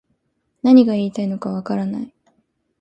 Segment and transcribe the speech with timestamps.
[0.63, 2.11] 何が言いたいのかわからない